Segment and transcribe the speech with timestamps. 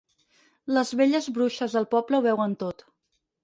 [0.77, 2.87] Les velles bruixes del poble ho veuen tot.